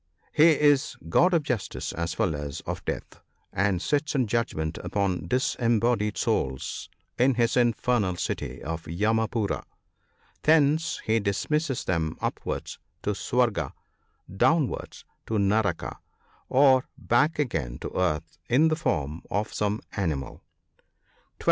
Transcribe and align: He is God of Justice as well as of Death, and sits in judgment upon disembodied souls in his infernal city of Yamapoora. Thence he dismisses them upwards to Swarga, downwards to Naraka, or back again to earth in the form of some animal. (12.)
He 0.33 0.59
is 0.59 0.95
God 1.09 1.31
of 1.31 1.43
Justice 1.43 1.93
as 1.93 2.17
well 2.17 2.33
as 2.35 2.61
of 2.61 2.83
Death, 2.85 3.21
and 3.53 3.79
sits 3.79 4.15
in 4.15 4.25
judgment 4.25 4.79
upon 4.79 5.27
disembodied 5.27 6.17
souls 6.17 6.89
in 7.19 7.35
his 7.35 7.55
infernal 7.55 8.15
city 8.15 8.63
of 8.63 8.85
Yamapoora. 8.87 9.63
Thence 10.41 11.01
he 11.05 11.19
dismisses 11.19 11.83
them 11.83 12.17
upwards 12.19 12.79
to 13.03 13.11
Swarga, 13.11 13.73
downwards 14.35 15.05
to 15.27 15.37
Naraka, 15.37 15.99
or 16.49 16.87
back 16.97 17.37
again 17.37 17.77
to 17.77 17.91
earth 17.93 18.39
in 18.49 18.69
the 18.69 18.75
form 18.75 19.21
of 19.29 19.53
some 19.53 19.81
animal. 19.91 20.41
(12.) 21.37 21.37